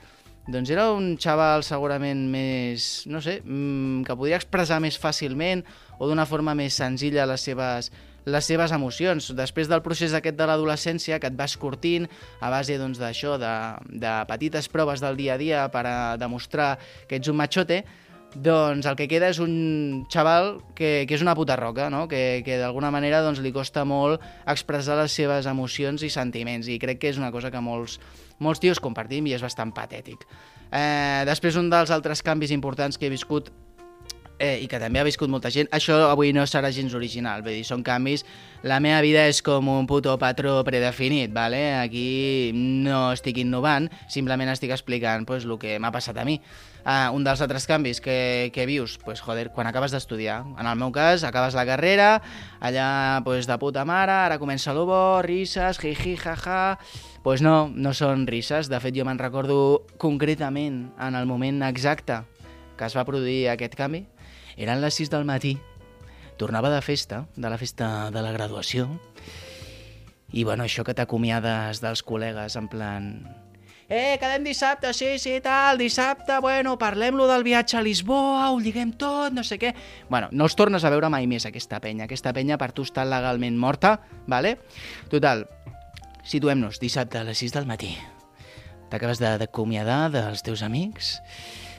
doncs 0.50 0.70
era 0.73 0.88
un 0.90 1.14
xaval 1.20 1.62
segurament 1.62 2.25
més, 2.32 3.06
no 3.06 3.20
sé, 3.23 3.40
mm, 3.44 4.02
que 4.09 4.16
podia 4.16 4.38
expressar 4.40 4.80
més 4.82 4.99
fàcilment 4.99 5.62
o 5.99 6.09
d'una 6.09 6.26
forma 6.26 6.54
més 6.59 6.75
senzilla 6.75 7.28
les 7.28 7.44
seves, 7.44 7.90
les 8.25 8.44
seves 8.44 8.73
emocions. 8.73 9.30
Després 9.37 9.68
del 9.68 9.82
procés 9.82 10.14
aquest 10.16 10.37
de 10.37 10.47
l'adolescència, 10.49 11.20
que 11.20 11.30
et 11.30 11.37
vas 11.37 11.56
curtint 11.56 12.09
a 12.40 12.50
base 12.50 12.78
doncs, 12.78 12.99
d'això, 12.99 13.37
doncs, 13.38 13.87
de, 13.90 13.99
de 14.00 14.14
petites 14.26 14.68
proves 14.68 15.00
del 15.00 15.16
dia 15.16 15.35
a 15.35 15.38
dia 15.38 15.68
per 15.70 15.87
a 15.87 16.16
demostrar 16.16 16.78
que 17.06 17.20
ets 17.20 17.28
un 17.28 17.37
machote, 17.37 17.85
doncs 18.35 18.87
el 18.87 18.97
que 18.99 19.09
queda 19.11 19.31
és 19.33 19.41
un 19.43 20.07
xaval 20.13 20.61
que, 20.79 21.07
que 21.09 21.17
és 21.17 21.25
una 21.25 21.35
puta 21.35 21.57
roca, 21.59 21.89
no? 21.91 22.07
que, 22.09 22.43
que 22.47 22.59
d'alguna 22.61 22.93
manera 22.95 23.23
doncs, 23.25 23.41
li 23.43 23.53
costa 23.53 23.85
molt 23.85 24.23
expressar 24.47 24.99
les 25.01 25.15
seves 25.17 25.49
emocions 25.51 26.05
i 26.07 26.11
sentiments, 26.13 26.69
i 26.71 26.79
crec 26.83 27.01
que 27.03 27.11
és 27.11 27.19
una 27.19 27.33
cosa 27.35 27.51
que 27.51 27.63
molts, 27.65 27.99
molts 28.39 28.63
tios 28.63 28.81
compartim 28.81 29.27
i 29.27 29.35
és 29.35 29.43
bastant 29.43 29.75
patètic. 29.75 30.27
Eh, 30.71 31.27
després, 31.27 31.59
un 31.59 31.71
dels 31.73 31.91
altres 31.91 32.23
canvis 32.23 32.55
importants 32.55 32.99
que 32.99 33.09
he 33.09 33.13
viscut 33.13 33.51
eh, 34.40 34.59
i 34.64 34.66
que 34.66 34.80
també 34.80 34.99
ha 34.99 35.06
viscut 35.06 35.30
molta 35.30 35.52
gent, 35.52 35.68
això 35.76 36.09
avui 36.09 36.32
no 36.35 36.47
serà 36.49 36.73
gens 36.75 36.97
original, 36.97 37.44
vull 37.44 37.61
dir, 37.61 37.66
són 37.68 37.85
canvis, 37.87 38.25
la 38.66 38.80
meva 38.80 39.02
vida 39.04 39.26
és 39.28 39.42
com 39.44 39.68
un 39.70 39.87
puto 39.87 40.16
patró 40.18 40.59
predefinit, 40.64 41.30
vale? 41.37 41.76
aquí 41.76 42.50
no 42.56 43.11
estic 43.12 43.38
innovant, 43.44 43.90
simplement 44.09 44.50
estic 44.50 44.73
explicant 44.75 45.28
pues, 45.28 45.44
el 45.44 45.59
que 45.61 45.78
m'ha 45.78 45.92
passat 45.92 46.18
a 46.18 46.26
mi. 46.26 46.40
Uh, 46.80 47.12
un 47.12 47.26
dels 47.26 47.42
altres 47.44 47.66
canvis 47.68 48.00
que, 48.00 48.49
que 48.54 48.64
vius, 48.64 48.97
pues, 49.04 49.20
joder, 49.20 49.50
quan 49.52 49.68
acabes 49.68 49.92
d'estudiar. 49.92 50.38
En 50.56 50.64
el 50.64 50.78
meu 50.80 50.88
cas, 50.97 51.26
acabes 51.28 51.52
la 51.52 51.66
carrera, 51.68 52.23
allà 52.64 53.20
pues, 53.25 53.44
de 53.44 53.59
puta 53.61 53.85
mare, 53.85 54.16
ara 54.16 54.40
comença 54.40 54.73
el 54.73 54.80
bo, 54.88 55.20
risses, 55.23 55.78
jiji, 55.78 56.16
jaja... 56.16 56.78
Pues 57.20 57.42
no, 57.44 57.68
no 57.68 57.90
són 57.92 58.23
risses. 58.25 58.70
De 58.73 58.78
fet, 58.80 58.94
jo 58.97 59.04
me'n 59.04 59.18
recordo 59.20 59.85
concretament 60.00 60.87
en 60.97 61.18
el 61.18 61.26
moment 61.28 61.61
exacte 61.66 62.23
que 62.80 62.88
es 62.88 62.97
va 62.97 63.04
produir 63.04 63.50
aquest 63.52 63.76
canvi. 63.76 64.06
Eren 64.61 64.83
les 64.85 65.00
6 65.00 65.09
del 65.09 65.25
matí. 65.25 65.55
Tornava 66.37 66.69
de 66.73 66.81
festa, 66.85 67.25
de 67.37 67.49
la 67.49 67.57
festa 67.57 68.11
de 68.12 68.21
la 68.21 68.33
graduació. 68.33 68.90
I 70.31 70.45
bueno, 70.45 70.64
això 70.69 70.85
que 70.85 70.95
t'acomiades 70.95 71.81
dels 71.81 72.05
col·legues 72.05 72.57
en 72.61 72.69
plan 72.69 73.07
eh, 73.90 74.17
quedem 74.23 74.45
dissabte, 74.47 74.93
sí, 74.95 75.19
sí, 75.19 75.40
tal, 75.43 75.76
dissabte, 75.76 76.38
bueno, 76.38 76.76
parlem-lo 76.79 77.26
del 77.26 77.43
viatge 77.43 77.76
a 77.76 77.83
Lisboa, 77.83 78.52
ho 78.52 78.61
lliguem 78.62 78.93
tot, 78.95 79.35
no 79.35 79.43
sé 79.43 79.59
què... 79.59 79.73
Bueno, 80.09 80.29
no 80.31 80.47
els 80.47 80.55
tornes 80.55 80.87
a 80.87 80.93
veure 80.95 81.11
mai 81.11 81.26
més, 81.26 81.45
aquesta 81.49 81.81
penya. 81.83 82.07
Aquesta 82.07 82.33
penya 82.37 82.57
per 82.57 82.71
tu 82.76 82.87
està 82.87 83.02
legalment 83.05 83.59
morta, 83.59 83.97
vale? 84.31 84.61
Total, 85.11 85.43
situem-nos, 86.23 86.79
dissabte 86.79 87.19
a 87.19 87.25
les 87.26 87.43
6 87.43 87.57
del 87.59 87.67
matí. 87.67 87.90
T'acabes 88.95 89.19
d'acomiadar 89.19 90.07
de, 90.12 90.23
dels 90.23 90.47
teus 90.47 90.62
amics... 90.62 91.19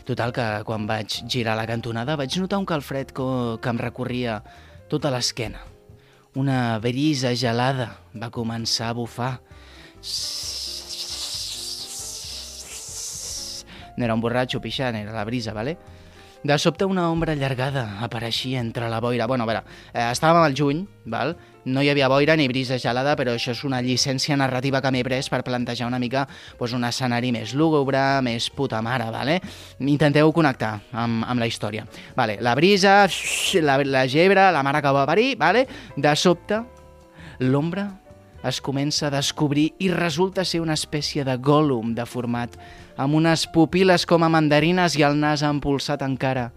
Total, 0.05 0.34
que 0.34 0.46
quan 0.65 0.88
vaig 0.89 1.22
girar 1.29 1.55
la 1.60 1.67
cantonada 1.70 2.17
vaig 2.17 2.38
notar 2.41 2.60
un 2.60 2.65
calfred 2.65 3.13
que, 3.13 3.70
em 3.70 3.81
recorria 3.81 4.41
tota 4.89 5.12
l'esquena. 5.13 5.62
Una 6.36 6.79
brisa 6.79 7.36
gelada 7.36 7.91
va 8.15 8.31
començar 8.31 8.89
a 8.89 8.98
bufar. 8.98 9.34
No 13.98 14.05
era 14.05 14.15
un 14.15 14.22
borratxo 14.24 14.62
pixant, 14.63 14.96
era 14.96 15.13
la 15.13 15.25
brisa, 15.27 15.53
¿vale? 15.53 15.77
De 16.43 16.58
sobte 16.58 16.86
una 16.86 17.12
ombra 17.12 17.34
allargada 17.34 18.00
apareixia 18.01 18.60
entre 18.60 18.89
la 18.89 19.00
boira. 19.00 19.27
Bueno, 19.27 19.43
a 19.43 19.48
veure, 19.48 19.63
eh, 19.93 20.08
estàvem 20.10 20.41
al 20.41 20.55
juny, 20.58 20.88
val? 21.05 21.36
No 21.65 21.83
hi 21.83 21.89
havia 21.91 22.09
boira 22.09 22.35
ni 22.37 22.47
brisa 22.49 22.79
gelada, 22.81 23.15
però 23.19 23.35
això 23.35 23.53
és 23.53 23.63
una 23.67 23.81
llicència 23.83 24.37
narrativa 24.37 24.81
que 24.81 24.91
m'he 24.91 25.03
pres 25.05 25.29
per 25.29 25.43
plantejar 25.45 25.87
una 25.87 25.99
mica 25.99 26.25
pues, 26.57 26.73
un 26.73 26.85
escenari 26.87 27.31
més 27.31 27.53
lúgubre, 27.53 28.01
més 28.25 28.49
puta 28.49 28.81
mare, 28.81 29.09
vale? 29.13 29.39
Intenteu 29.79 30.31
connectar 30.33 30.77
amb, 30.91 31.25
amb 31.27 31.41
la 31.41 31.49
història. 31.49 31.85
Vale, 32.17 32.39
la 32.41 32.55
brisa, 32.57 33.05
la, 33.61 33.77
la 33.85 34.05
gebre, 34.09 34.49
la 34.51 34.63
mare 34.63 34.81
que 34.81 34.93
va 34.95 35.07
parir, 35.09 35.35
vale? 35.37 35.67
de 35.97 36.15
sobte, 36.15 36.61
l'ombra 37.39 37.87
es 38.47 38.61
comença 38.61 39.07
a 39.07 39.13
descobrir 39.13 39.67
i 39.79 39.91
resulta 39.93 40.45
ser 40.45 40.63
una 40.63 40.73
espècie 40.73 41.25
de 41.27 41.37
gòlum 41.37 41.93
deformat, 41.97 42.57
amb 42.97 43.17
unes 43.19 43.45
pupil·les 43.53 44.07
com 44.09 44.25
a 44.25 44.31
mandarines 44.33 44.97
i 44.97 45.05
el 45.05 45.19
nas 45.21 45.45
empolsat 45.45 46.01
encara 46.05 46.49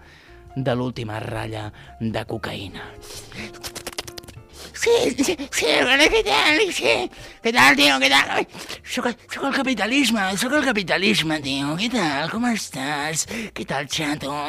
de 0.57 0.75
l'última 0.75 1.21
ratlla 1.21 1.71
de 2.01 2.25
cocaïna. 2.31 3.74
Sí, 4.75 4.91
sí, 5.17 5.25
sí, 5.25 5.37
¿qué 6.11 6.25
tal? 6.25 6.73
Sí. 6.73 7.11
¿Qué 7.43 7.53
tal, 7.53 7.77
tío? 7.77 7.99
¿Qué 8.01 8.11
tal? 8.11 8.47
Soy, 8.83 9.15
el 9.47 9.55
capitalismo, 9.55 10.19
soy 10.37 10.55
el 10.57 10.65
capitalismo, 10.65 11.41
tío. 11.41 11.77
¿Qué 11.77 11.89
tal? 11.89 12.31
¿Cómo 12.31 12.49
estás? 12.49 13.27
¿Qué 13.55 13.65
tal, 13.65 13.87
chato? 13.87 14.49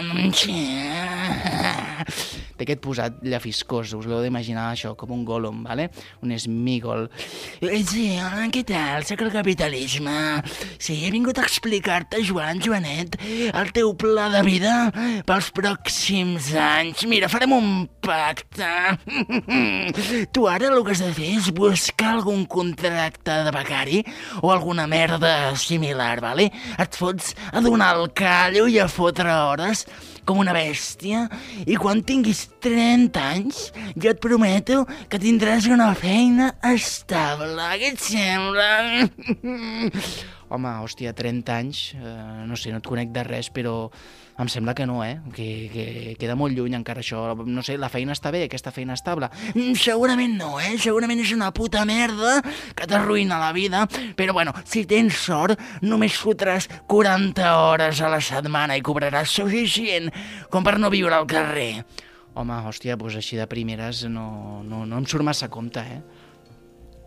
Té 2.55 2.63
aquest 2.63 2.79
posat 2.83 3.17
llafiscós, 3.27 3.91
us 3.97 4.05
l'heu 4.07 4.21
d'imaginar 4.23 4.69
això, 4.71 4.93
com 4.95 5.11
un 5.11 5.25
golem, 5.27 5.63
vale? 5.65 5.89
un 6.23 6.31
smigol. 6.39 7.09
Eh, 7.61 7.83
Sí, 7.85 8.05
hola, 8.17 8.47
què 8.51 8.63
tal? 8.65 9.03
Soc 9.05 9.21
el 9.21 9.31
capitalisme. 9.31 10.13
Sí, 10.79 10.97
he 11.05 11.11
vingut 11.13 11.37
a 11.37 11.43
explicar-te, 11.45 12.21
Joan, 12.25 12.61
Joanet, 12.63 13.17
el 13.51 13.71
teu 13.75 13.93
pla 13.99 14.29
de 14.33 14.41
vida 14.47 14.73
pels 15.27 15.51
pròxims 15.55 16.49
anys. 16.59 17.03
Mira, 17.11 17.29
farem 17.31 17.53
un 17.55 17.69
pacte. 18.03 18.71
tu 20.33 20.47
ara 20.49 20.71
el 20.71 20.81
que 20.85 20.95
has 20.95 21.03
de 21.03 21.11
fer 21.15 21.31
és 21.37 21.51
buscar 21.55 22.15
algun 22.15 22.45
contracte 22.49 23.37
de 23.45 23.53
becari 23.55 24.01
o 24.41 24.51
alguna 24.51 24.87
merda 24.87 25.53
similar, 25.59 26.19
vale? 26.23 26.49
Et 26.79 26.99
fots 26.99 27.33
a 27.51 27.61
donar 27.63 27.93
el 27.99 28.09
callo 28.15 28.67
i 28.71 28.79
a 28.79 28.87
fotre 28.91 29.31
hores 29.31 29.85
com 30.25 30.41
una 30.41 30.53
bèstia 30.55 31.25
i 31.65 31.77
quan 31.79 32.03
tinguis 32.05 32.45
30 32.65 33.21
anys 33.21 33.69
jo 33.95 34.11
et 34.11 34.21
prometo 34.21 34.83
que 35.09 35.21
tindràs 35.21 35.69
una 35.71 35.91
feina 35.97 36.53
estable. 36.73 37.69
Què 37.81 37.93
et 37.93 38.01
sembla? 38.01 38.71
Home, 40.55 40.71
hòstia, 40.79 41.11
30 41.11 41.51
anys, 41.51 41.79
eh, 41.99 42.43
no 42.47 42.55
sé, 42.55 42.71
no 42.71 42.79
et 42.79 42.87
conec 42.87 43.09
de 43.11 43.25
res, 43.27 43.49
però 43.51 43.89
em 44.39 44.47
sembla 44.51 44.73
que 44.75 44.85
no, 44.87 45.01
eh? 45.03 45.17
Que, 45.35 45.47
que 45.71 46.15
queda 46.19 46.35
molt 46.39 46.55
lluny 46.55 46.77
encara 46.77 47.03
això. 47.03 47.21
No 47.43 47.63
sé, 47.63 47.75
la 47.79 47.89
feina 47.91 48.15
està 48.15 48.31
bé, 48.31 48.45
aquesta 48.45 48.71
feina 48.75 48.95
estable. 48.95 49.29
Mm, 49.53 49.75
Segurament 49.79 50.37
no, 50.39 50.53
eh? 50.59 50.77
Segurament 50.79 51.19
és 51.23 51.33
una 51.35 51.51
puta 51.55 51.83
merda 51.87 52.37
que 52.75 52.87
t'arruïna 52.87 53.39
la 53.41 53.51
vida, 53.55 53.83
però 54.15 54.35
bueno, 54.35 54.55
si 54.63 54.85
tens 54.87 55.19
sort, 55.27 55.59
només 55.83 56.15
fotràs 56.19 56.69
40 56.87 57.51
hores 57.65 57.99
a 57.99 58.11
la 58.11 58.23
setmana 58.23 58.79
i 58.79 58.83
cobraràs 58.85 59.35
suficient 59.41 60.11
com 60.51 60.63
per 60.63 60.77
no 60.79 60.91
viure 60.93 61.19
al 61.19 61.27
carrer. 61.27 61.83
Home, 62.35 62.63
hòstia, 62.67 62.95
doncs 62.99 63.19
així 63.19 63.39
de 63.39 63.47
primeres 63.47 64.05
no, 64.11 64.61
no, 64.63 64.85
no 64.87 64.99
em 64.99 65.07
surt 65.07 65.23
massa 65.23 65.51
compte, 65.51 65.83
eh? 65.83 66.14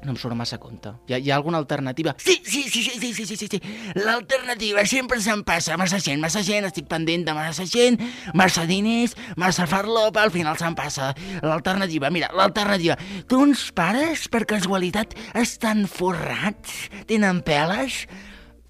No 0.05 0.13
em 0.15 0.19
surt 0.21 0.37
massa 0.39 0.61
compte. 0.63 0.93
Hi 1.09 1.17
ha, 1.17 1.19
hi 1.19 1.31
ha 1.33 1.37
alguna 1.37 1.59
alternativa? 1.59 2.15
Sí, 2.23 2.37
sí, 2.45 2.63
sí, 2.71 2.83
sí, 2.85 2.99
sí, 3.01 3.13
sí, 3.15 3.27
sí, 3.27 3.37
sí, 3.37 3.49
sí. 3.51 3.59
L'alternativa 3.99 4.85
sempre 4.87 5.19
se'n 5.21 5.43
passa. 5.47 5.77
Massa 5.81 5.99
gent, 6.03 6.21
massa 6.23 6.43
gent, 6.47 6.69
estic 6.69 6.87
pendent 6.91 7.27
de 7.27 7.35
massa 7.35 7.67
gent, 7.67 7.99
massa 8.39 8.63
diners, 8.69 9.17
massa 9.37 9.67
farlopa, 9.67 10.23
al 10.23 10.31
final 10.35 10.59
se'n 10.61 10.77
passa. 10.79 11.11
L'alternativa, 11.43 12.13
mira, 12.15 12.31
l'alternativa. 12.39 12.95
Tons 13.31 13.69
pares, 13.75 14.29
per 14.31 14.45
casualitat, 14.47 15.19
estan 15.39 15.87
forrats? 15.91 16.87
Tenen 17.11 17.43
peles? 17.47 18.05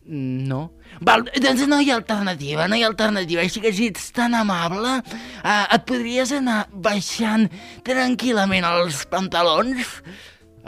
No. 0.08 0.70
Val, 1.04 1.26
doncs 1.37 1.66
no 1.68 1.82
hi 1.85 1.90
ha 1.92 1.99
alternativa, 1.99 2.64
no 2.66 2.78
hi 2.78 2.87
ha 2.87 2.88
alternativa. 2.88 3.44
Així 3.44 3.61
que 3.61 3.75
si 3.76 3.90
ets 3.92 4.08
tan 4.16 4.32
amable, 4.38 4.97
eh, 5.44 5.66
et 5.76 5.85
podries 5.85 6.32
anar 6.32 6.62
baixant 6.73 7.44
tranquil·lament 7.85 8.64
els 8.73 9.04
pantalons? 9.12 10.00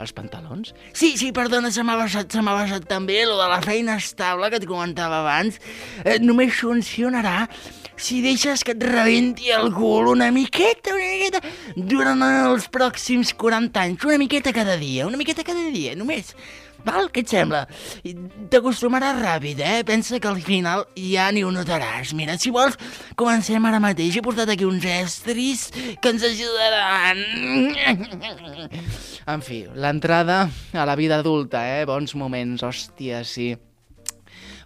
Els 0.01 0.13
pantalons? 0.17 0.73
Sí, 0.97 1.13
sí, 1.19 1.29
perdona, 1.35 1.69
se 1.73 1.83
m'ha 1.85 1.97
passat, 1.99 2.31
se 2.33 2.41
m'ha 2.41 2.55
passat 2.57 2.87
també, 2.89 3.19
lo 3.29 3.37
de 3.37 3.47
la 3.51 3.59
feina 3.61 3.99
estable 4.01 4.49
que 4.49 4.57
et 4.61 4.65
comentava 4.69 5.21
abans. 5.21 5.59
Eh, 6.03 6.17
només 6.23 6.57
funcionarà 6.57 7.45
si 8.01 8.21
deixes 8.25 8.63
que 8.65 8.73
et 8.73 8.81
rebenti 8.81 9.51
el 9.53 9.69
cul 9.75 10.09
una 10.09 10.31
miqueta, 10.33 10.95
una 10.95 11.11
miqueta, 11.11 11.41
durant 11.75 12.25
els 12.25 12.65
pròxims 12.73 13.35
40 13.37 13.85
anys. 13.85 14.09
Una 14.09 14.17
miqueta 14.21 14.53
cada 14.55 14.77
dia, 14.81 15.05
una 15.05 15.21
miqueta 15.21 15.45
cada 15.45 15.69
dia, 15.69 15.93
només. 15.99 16.33
Val? 16.85 17.09
Què 17.13 17.23
et 17.23 17.31
sembla? 17.31 17.65
T'acostumaràs 18.51 19.19
ràpid, 19.21 19.61
eh? 19.61 19.81
Pensa 19.87 20.19
que 20.19 20.29
al 20.29 20.41
final 20.43 20.85
ja 20.97 21.29
ni 21.33 21.43
ho 21.45 21.51
notaràs. 21.53 22.13
Mira, 22.17 22.37
si 22.41 22.53
vols, 22.53 22.77
comencem 23.19 23.65
ara 23.69 23.81
mateix. 23.83 24.17
He 24.17 24.25
portat 24.25 24.49
aquí 24.53 24.65
uns 24.67 24.85
estris 24.85 25.69
que 26.01 26.13
ens 26.13 26.25
ajudaran. 26.27 27.25
En 29.31 29.43
fi, 29.45 29.65
l'entrada 29.75 30.47
a 30.73 30.85
la 30.87 30.95
vida 30.97 31.19
adulta, 31.21 31.65
eh? 31.79 31.83
Bons 31.85 32.15
moments, 32.17 32.63
hòstia, 32.65 33.21
sí. 33.27 33.53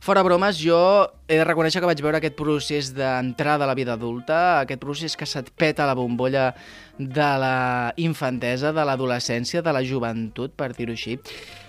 Fora 0.05 0.22
bromes, 0.22 0.60
jo 0.62 0.77
he 1.25 1.39
de 1.39 1.45
reconèixer 1.48 1.81
que 1.81 1.88
vaig 1.89 2.01
veure 2.05 2.19
aquest 2.19 2.36
procés 2.38 2.91
d'entrada 2.93 3.65
a 3.65 3.69
la 3.72 3.74
vida 3.74 3.95
adulta, 3.98 4.60
aquest 4.60 4.77
procés 4.84 5.15
que 5.17 5.25
se't 5.25 5.50
peta 5.57 5.88
la 5.89 5.95
bombolla 5.98 6.51
de 7.00 7.29
la 7.41 7.91
infantesa, 7.98 8.69
de 8.69 8.86
l'adolescència, 8.86 9.63
de 9.65 9.74
la 9.74 9.81
joventut, 9.81 10.53
per 10.53 10.75
dir-ho 10.77 10.93
així. 10.93 11.17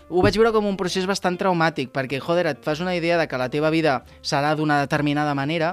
Ho 0.08 0.22
vaig 0.22 0.36
veure 0.38 0.52
com 0.54 0.66
un 0.68 0.76
procés 0.78 1.06
bastant 1.10 1.34
traumàtic, 1.34 1.88
perquè, 1.90 2.20
joder, 2.22 2.44
et 2.52 2.60
fas 2.62 2.78
una 2.78 2.94
idea 2.94 3.16
de 3.18 3.26
que 3.26 3.38
la 3.40 3.48
teva 3.50 3.72
vida 3.74 4.04
serà 4.22 4.52
d'una 4.54 4.78
determinada 4.84 5.32
manera 5.34 5.72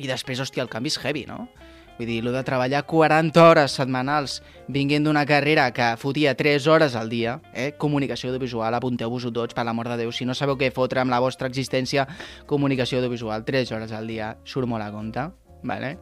i 0.00 0.08
després, 0.08 0.40
hòstia, 0.40 0.64
el 0.64 0.70
canvi 0.72 0.88
és 0.88 0.96
heavy, 1.02 1.26
no? 1.28 1.50
Vull 1.98 2.08
dir, 2.08 2.22
el 2.24 2.30
de 2.32 2.40
treballar 2.46 2.80
40 2.88 3.42
hores 3.44 3.74
setmanals 3.76 4.38
vinguent 4.72 5.04
d'una 5.04 5.26
carrera 5.28 5.66
que 5.76 5.90
fotia 6.00 6.32
3 6.34 6.66
hores 6.66 6.96
al 6.96 7.12
dia, 7.12 7.36
eh? 7.52 7.74
comunicació 7.76 8.30
audiovisual, 8.30 8.72
apunteu-vos-ho 8.78 9.34
tots, 9.36 9.52
per 9.52 9.66
l'amor 9.68 9.92
de 9.92 10.00
Déu, 10.00 10.14
si 10.16 10.24
no 10.24 10.32
sabeu 10.32 10.56
què 10.56 10.72
fotre 10.72 11.04
amb 11.04 11.12
la 11.12 11.20
vostra 11.20 11.52
existència, 11.52 12.06
comunicació 12.48 13.02
audiovisual, 13.02 13.44
3 13.44 13.76
hores 13.76 13.92
al 13.92 14.08
dia, 14.08 14.32
surt 14.48 14.66
molt 14.66 14.88
a 14.88 14.88
compte, 14.96 15.28
vale? 15.60 15.98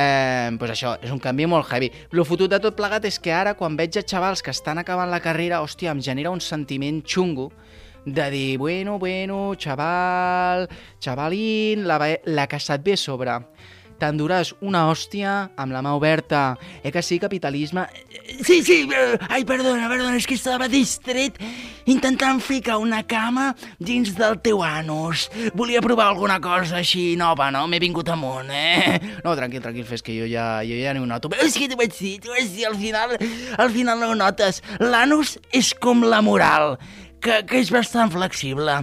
Eh, 0.00 0.56
pues 0.58 0.70
això, 0.72 0.94
és 1.02 1.10
un 1.12 1.20
canvi 1.20 1.46
molt 1.50 1.68
heavy. 1.68 1.90
Lo 2.16 2.24
fotut 2.24 2.50
de 2.52 2.60
tot 2.62 2.76
plegat 2.78 3.04
és 3.08 3.18
que 3.20 3.34
ara, 3.34 3.56
quan 3.58 3.76
veig 3.76 3.98
a 4.00 4.04
xavals 4.06 4.42
que 4.42 4.54
estan 4.54 4.80
acabant 4.80 5.10
la 5.12 5.20
carrera, 5.20 5.60
hòstia, 5.64 5.92
em 5.92 6.00
genera 6.00 6.32
un 6.32 6.40
sentiment 6.40 7.02
xungo 7.04 7.50
de 8.06 8.30
dir, 8.32 8.58
bueno, 8.58 8.98
bueno, 8.98 9.52
xaval, 9.60 10.68
xavalín, 11.04 11.84
la, 11.86 11.98
la 12.24 12.46
que 12.48 12.60
se't 12.60 12.84
ve 12.84 12.96
sobre. 12.96 13.36
t'enduràs 14.00 14.54
una 14.64 14.86
hòstia 14.88 15.32
amb 15.60 15.74
la 15.74 15.82
mà 15.84 15.92
oberta. 15.96 16.56
Eh 16.82 16.90
que 16.90 17.02
sí, 17.02 17.18
capitalisme? 17.18 17.86
Sí, 18.40 18.62
sí, 18.64 18.88
eh, 18.88 19.18
ai, 19.28 19.44
perdona, 19.44 19.88
perdona, 19.88 20.16
és 20.16 20.26
que 20.26 20.38
estava 20.38 20.68
distret 20.72 21.36
intentant 21.86 22.40
ficar 22.42 22.78
una 22.82 23.02
cama 23.06 23.54
dins 23.78 24.12
del 24.18 24.38
teu 24.44 24.62
anus. 24.64 25.28
Volia 25.54 25.82
provar 25.84 26.10
alguna 26.10 26.40
cosa 26.40 26.80
així 26.80 27.14
nova, 27.16 27.50
no? 27.54 27.66
M'he 27.70 27.80
vingut 27.82 28.08
amunt, 28.12 28.50
eh? 28.50 28.98
No, 29.24 29.34
tranquil, 29.36 29.62
tranquil, 29.62 29.86
fes 29.88 30.04
que 30.04 30.16
jo 30.16 30.28
ja, 30.30 30.64
jo 30.66 30.76
ja 30.80 30.94
no 30.96 31.04
ho 31.04 31.08
noto. 31.08 31.30
Però 31.32 31.46
és 31.46 31.56
que 31.56 31.68
t'ho 31.70 31.78
vaig 31.80 31.94
dir, 31.96 32.16
t'ho 32.24 32.34
vaig 32.34 32.52
dir, 32.52 32.66
al 32.68 32.76
final, 32.80 33.16
al 33.60 33.72
final 33.74 34.00
no 34.00 34.12
ho 34.12 34.18
notes. 34.18 34.62
L'anus 34.80 35.36
és 35.56 35.72
com 35.74 36.04
la 36.06 36.22
moral, 36.24 36.76
que, 37.20 37.42
que 37.48 37.60
és 37.60 37.72
bastant 37.72 38.12
flexible. 38.12 38.80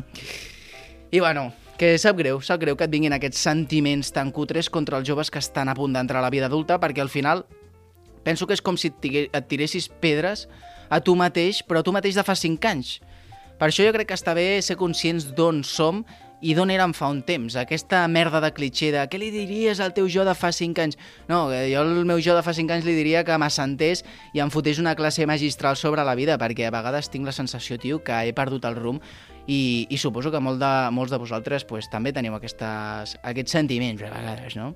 I 1.11 1.21
bueno, 1.23 1.49
que 1.77 1.93
sap 2.01 2.17
greu, 2.17 2.41
sap 2.41 2.59
greu 2.61 2.75
que 2.75 2.87
et 2.87 2.93
vinguin 2.93 3.13
aquests 3.15 3.43
sentiments 3.45 4.09
tan 4.13 4.31
cutres 4.33 4.69
contra 4.73 4.97
els 4.97 5.07
joves 5.07 5.29
que 5.31 5.41
estan 5.41 5.69
a 5.69 5.75
punt 5.77 5.93
d'entrar 5.93 6.23
a 6.23 6.25
la 6.25 6.33
vida 6.33 6.49
adulta, 6.49 6.79
perquè 6.81 7.03
al 7.03 7.13
final 7.13 7.45
penso 8.25 8.47
que 8.47 8.57
és 8.57 8.63
com 8.65 8.75
si 8.81 8.89
et 8.91 9.45
tiressis 9.47 9.87
pedres 10.01 10.47
a 10.89 11.01
tu 11.01 11.15
mateix, 11.19 11.63
però 11.67 11.81
a 11.81 11.85
tu 11.85 11.93
mateix 11.95 12.15
de 12.17 12.25
fa 12.27 12.35
5 12.35 12.69
anys. 12.69 12.97
Per 13.57 13.69
això 13.71 13.85
jo 13.85 13.93
crec 13.95 14.11
que 14.11 14.17
està 14.17 14.35
bé 14.37 14.61
ser 14.61 14.77
conscients 14.77 15.31
d'on 15.35 15.63
som 15.65 16.03
i 16.45 16.53
d'on 16.53 16.69
érem 16.69 16.93
fa 16.93 17.09
un 17.09 17.23
temps. 17.25 17.55
Aquesta 17.57 18.03
merda 18.11 18.39
de 18.43 18.51
clitxer 18.53 18.91
de 18.93 19.05
què 19.09 19.17
li 19.17 19.31
diries 19.33 19.79
al 19.81 19.95
teu 19.97 20.05
jo 20.11 20.25
de 20.27 20.35
fa 20.37 20.51
5 20.53 20.83
anys? 20.83 20.99
No, 21.29 21.47
eh, 21.51 21.71
jo 21.71 21.81
al 21.81 22.05
meu 22.05 22.21
jo 22.21 22.35
de 22.37 22.43
fa 22.45 22.53
5 22.53 22.75
anys 22.75 22.85
li 22.85 22.93
diria 22.97 23.23
que 23.25 23.37
m'assentés 23.41 24.03
i 24.37 24.43
em 24.43 24.53
fotés 24.53 24.77
una 24.79 24.95
classe 24.95 25.25
magistral 25.25 25.79
sobre 25.79 26.05
la 26.05 26.15
vida, 26.15 26.37
perquè 26.37 26.67
a 26.67 26.73
vegades 26.75 27.09
tinc 27.09 27.25
la 27.25 27.33
sensació, 27.33 27.79
tio, 27.81 28.03
que 28.05 28.21
he 28.27 28.35
perdut 28.37 28.69
el 28.69 28.77
rumb 28.77 29.01
i, 29.47 29.87
i 29.89 29.97
suposo 29.97 30.29
que 30.29 30.43
molt 30.43 30.61
de, 30.61 30.73
molts 30.93 31.13
de 31.13 31.21
vosaltres 31.21 31.65
pues, 31.65 31.89
també 31.89 32.13
teniu 32.13 32.35
aquestes, 32.37 33.17
aquests 33.23 33.57
sentiments 33.57 34.03
a 34.05 34.11
vegades, 34.13 34.59
no? 34.59 34.75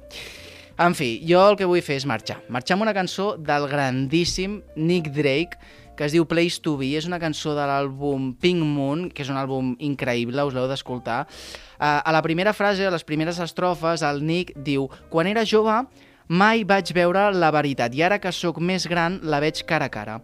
En 0.82 0.96
fi, 0.98 1.20
jo 1.28 1.44
el 1.46 1.60
que 1.60 1.68
vull 1.70 1.84
fer 1.86 2.00
és 2.00 2.08
marxar. 2.10 2.40
Marxar 2.50 2.74
amb 2.74 2.88
una 2.88 2.96
cançó 2.96 3.36
del 3.38 3.68
grandíssim 3.70 4.62
Nick 4.80 5.12
Drake, 5.14 5.60
que 5.98 6.06
es 6.08 6.14
diu 6.16 6.28
Place 6.30 6.62
to 6.64 6.76
Be. 6.80 6.94
És 7.00 7.08
una 7.10 7.20
cançó 7.22 7.56
de 7.58 7.66
l'àlbum 7.68 8.32
Pink 8.42 8.64
Moon, 8.66 9.08
que 9.10 9.26
és 9.26 9.32
un 9.32 9.40
àlbum 9.40 9.74
increïble, 9.80 10.46
us 10.48 10.56
l'heu 10.56 10.68
d'escoltar. 10.72 11.24
Uh, 11.26 12.00
a 12.00 12.14
la 12.14 12.22
primera 12.26 12.54
frase, 12.54 12.86
a 12.88 12.94
les 12.94 13.06
primeres 13.08 13.40
estrofes, 13.42 14.06
el 14.06 14.24
Nick 14.26 14.56
diu 14.56 14.88
Quan 15.10 15.30
era 15.32 15.46
jove, 15.48 15.82
mai 16.28 16.64
vaig 16.64 16.94
veure 16.96 17.30
la 17.36 17.52
veritat, 17.52 17.96
i 17.96 18.06
ara 18.06 18.22
que 18.22 18.32
sóc 18.32 18.62
més 18.62 18.88
gran, 18.88 19.20
la 19.24 19.42
veig 19.44 19.64
cara 19.68 19.90
a 19.90 19.94
cara. 19.94 20.22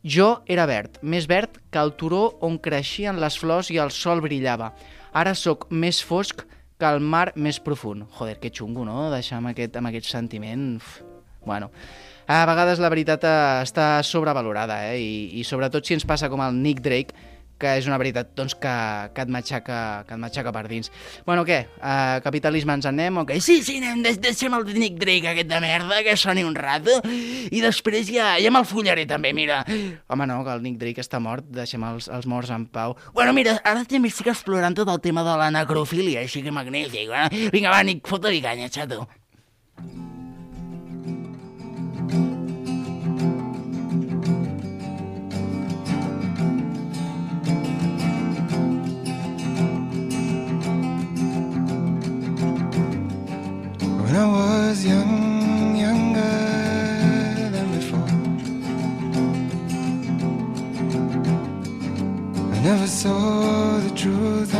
Jo 0.00 0.38
era 0.48 0.64
verd, 0.64 0.96
més 1.02 1.26
verd 1.28 1.58
que 1.68 1.80
el 1.82 1.92
turó 2.00 2.22
on 2.40 2.56
creixien 2.58 3.20
les 3.20 3.36
flors 3.36 3.68
i 3.68 3.76
el 3.82 3.92
sol 3.92 4.22
brillava. 4.24 4.70
Ara 5.12 5.34
sóc 5.36 5.66
més 5.68 6.00
fosc 6.00 6.46
que 6.80 6.88
el 6.88 7.04
mar 7.04 7.32
més 7.36 7.60
profund. 7.60 8.06
Joder, 8.16 8.38
que 8.40 8.48
xungo, 8.48 8.86
no?, 8.88 9.10
deixar 9.12 9.38
amb 9.42 9.52
aquest, 9.52 9.76
amb 9.76 9.92
aquest 9.92 10.08
sentiment... 10.08 10.76
Uf. 10.80 11.02
Bueno, 11.44 11.70
a 12.30 12.46
vegades 12.46 12.78
la 12.78 12.92
veritat 12.92 13.26
eh, 13.26 13.34
està 13.64 14.04
sobrevalorada, 14.06 14.84
eh? 14.92 15.00
I, 15.02 15.40
i 15.40 15.44
sobretot 15.46 15.86
si 15.86 15.96
ens 15.96 16.06
passa 16.06 16.30
com 16.30 16.42
el 16.44 16.54
Nick 16.62 16.82
Drake, 16.84 17.28
que 17.60 17.74
és 17.76 17.84
una 17.90 17.98
veritat 18.00 18.30
doncs, 18.38 18.54
que, 18.56 18.72
que, 19.12 19.24
et 19.26 19.32
matxaca, 19.34 19.78
que 20.08 20.16
et 20.16 20.22
matxaca 20.22 20.52
per 20.54 20.62
dins. 20.70 20.88
Bueno, 21.26 21.44
què? 21.44 21.58
Uh, 21.76 22.22
capitalisme 22.24 22.78
ens 22.78 22.88
en 22.88 22.96
anem 22.96 23.20
o 23.20 23.26
què? 23.28 23.36
Sí, 23.44 23.58
sí, 23.66 23.76
anem, 23.82 24.00
deixem 24.22 24.56
el 24.56 24.64
Nick 24.72 24.96
Drake 25.02 25.34
aquest 25.34 25.50
de 25.50 25.60
merda, 25.62 26.00
que 26.06 26.16
soni 26.16 26.46
un 26.46 26.56
rato, 26.56 27.00
i 27.04 27.60
després 27.60 28.08
ja, 28.14 28.32
ja 28.40 28.54
me'l 28.54 28.68
follaré 28.68 29.04
també, 29.10 29.34
mira. 29.36 29.60
Home, 30.08 30.30
no, 30.30 30.40
que 30.46 30.56
el 30.56 30.64
Nick 30.64 30.80
Drake 30.80 31.04
està 31.04 31.20
mort, 31.22 31.50
deixem 31.52 31.84
els, 31.90 32.08
els 32.08 32.28
morts 32.30 32.54
en 32.54 32.66
pau. 32.72 32.96
Bueno, 33.16 33.36
mira, 33.36 33.58
ara 33.60 33.84
també 33.84 34.12
estic 34.14 34.32
explorant 34.32 34.78
tot 34.78 34.88
el 34.88 35.02
tema 35.04 35.26
de 35.26 35.36
la 35.42 35.52
necrofília, 35.54 36.24
així 36.24 36.46
que 36.46 36.54
magnífic, 36.54 37.10
eh? 37.10 37.48
Vinga, 37.52 37.74
va, 37.74 37.82
Nick, 37.84 38.06
fota-li 38.08 38.40
canya, 38.44 38.72
xato. 38.72 39.04
When 54.10 54.18
I 54.18 54.26
was 54.26 54.84
young, 54.84 55.76
younger 55.76 56.20
than 57.54 57.66
before, 57.78 58.10
I 62.52 62.60
never 62.60 62.88
saw 62.88 63.78
the 63.78 63.90
truth 63.94 64.52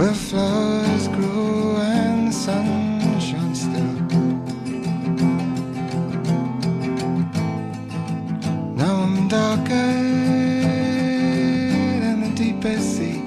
Where 0.00 0.14
flowers 0.14 1.08
grew 1.08 1.76
and 1.76 2.28
the 2.28 2.32
sun 2.32 3.20
shone 3.20 3.54
still. 3.54 3.94
Now 8.76 9.02
I'm 9.02 9.28
darker 9.28 9.92
than 12.00 12.20
the 12.22 12.30
deepest 12.34 12.96
sea. 12.96 13.22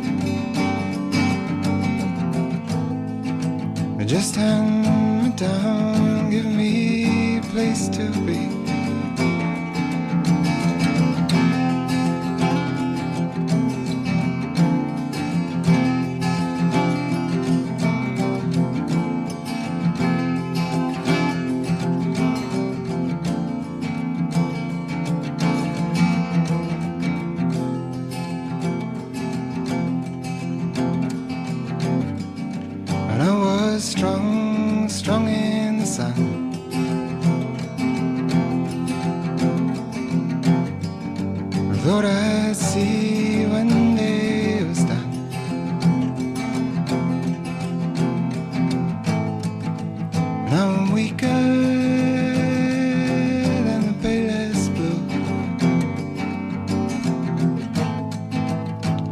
Just 4.07 4.35
hand 4.35 5.25
me 5.25 5.29
down, 5.35 6.31
give 6.31 6.47
me 6.47 7.37
a 7.37 7.41
place 7.51 7.87
to 7.89 8.09
be. 8.25 8.52